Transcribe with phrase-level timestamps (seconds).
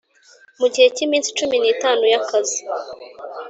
[0.59, 2.59] Mu gihe cy iminsi cumi n itanu y akazi